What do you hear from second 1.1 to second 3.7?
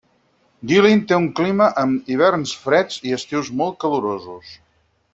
té un clima amb hiverns freds i estius